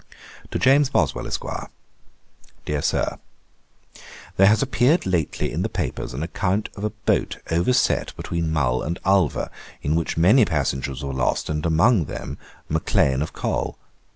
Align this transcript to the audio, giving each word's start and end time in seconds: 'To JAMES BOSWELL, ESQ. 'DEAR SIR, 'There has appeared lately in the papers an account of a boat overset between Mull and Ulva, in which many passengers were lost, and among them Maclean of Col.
'To 0.49 0.57
JAMES 0.57 0.89
BOSWELL, 0.89 1.27
ESQ. 1.27 1.45
'DEAR 2.65 2.81
SIR, 2.81 3.19
'There 4.35 4.47
has 4.47 4.63
appeared 4.63 5.05
lately 5.05 5.51
in 5.51 5.61
the 5.61 5.69
papers 5.69 6.15
an 6.15 6.23
account 6.23 6.69
of 6.75 6.83
a 6.83 6.89
boat 6.89 7.37
overset 7.51 8.11
between 8.17 8.51
Mull 8.51 8.81
and 8.81 8.97
Ulva, 9.05 9.51
in 9.83 9.93
which 9.95 10.17
many 10.17 10.43
passengers 10.43 11.03
were 11.03 11.13
lost, 11.13 11.51
and 11.51 11.67
among 11.67 12.05
them 12.05 12.39
Maclean 12.67 13.21
of 13.21 13.33
Col. 13.33 13.77